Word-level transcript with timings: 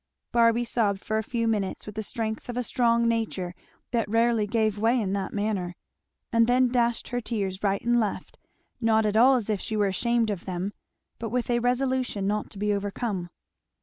Barby 0.31 0.65
sobbed 0.65 1.05
for 1.05 1.19
a 1.19 1.23
few 1.23 1.47
minutes 1.47 1.85
with 1.85 1.93
the 1.93 2.01
strength 2.01 2.49
of 2.49 2.57
a 2.57 2.63
strong 2.63 3.07
nature 3.07 3.53
that 3.91 4.09
rarely 4.09 4.47
gave 4.47 4.79
way 4.79 4.99
in 4.99 5.13
that 5.13 5.31
manner; 5.31 5.75
and 6.33 6.47
then 6.47 6.69
dashed 6.69 7.09
her 7.09 7.21
tears 7.21 7.61
right 7.63 7.83
and 7.85 7.99
left, 7.99 8.39
not 8.79 9.05
at 9.05 9.15
all 9.15 9.35
as 9.35 9.47
if 9.47 9.61
she 9.61 9.77
were 9.77 9.85
ashamed 9.85 10.31
of 10.31 10.45
them, 10.45 10.73
but 11.19 11.29
with 11.29 11.51
a 11.51 11.59
resolution 11.59 12.25
not 12.25 12.49
to 12.49 12.57
be 12.57 12.73
overcome. 12.73 13.29